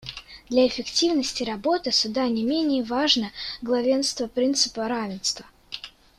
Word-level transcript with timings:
Для 0.49 0.65
эффективности 0.65 1.43
работы 1.43 1.91
Суда 1.91 2.27
не 2.27 2.43
менее 2.43 2.83
важно 2.83 3.31
главенство 3.61 4.25
принципа 4.25 4.87
равенства. 4.87 5.45